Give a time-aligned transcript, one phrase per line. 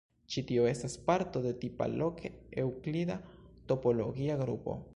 [0.35, 2.31] Ĉi-tio estas parto de tipa loke
[2.63, 3.19] eŭklida
[3.73, 4.79] topologia grupo.